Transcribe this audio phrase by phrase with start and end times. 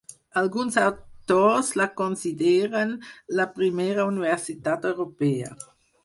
[0.39, 2.95] Alguns autors la consideren
[3.41, 5.53] la primera universitat europea.